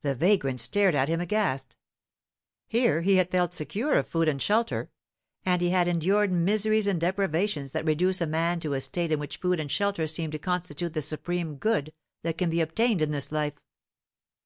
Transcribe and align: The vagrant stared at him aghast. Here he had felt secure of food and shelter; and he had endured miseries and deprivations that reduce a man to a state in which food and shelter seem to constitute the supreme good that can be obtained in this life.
The 0.00 0.14
vagrant 0.14 0.62
stared 0.62 0.94
at 0.94 1.10
him 1.10 1.20
aghast. 1.20 1.76
Here 2.68 3.02
he 3.02 3.16
had 3.16 3.30
felt 3.30 3.52
secure 3.52 3.98
of 3.98 4.08
food 4.08 4.26
and 4.26 4.40
shelter; 4.40 4.88
and 5.44 5.60
he 5.60 5.68
had 5.68 5.86
endured 5.88 6.32
miseries 6.32 6.86
and 6.86 6.98
deprivations 6.98 7.72
that 7.72 7.84
reduce 7.84 8.22
a 8.22 8.26
man 8.26 8.60
to 8.60 8.72
a 8.72 8.80
state 8.80 9.12
in 9.12 9.18
which 9.20 9.36
food 9.36 9.60
and 9.60 9.70
shelter 9.70 10.06
seem 10.06 10.30
to 10.30 10.38
constitute 10.38 10.94
the 10.94 11.02
supreme 11.02 11.56
good 11.56 11.92
that 12.22 12.38
can 12.38 12.48
be 12.48 12.62
obtained 12.62 13.02
in 13.02 13.10
this 13.10 13.30
life. 13.30 13.60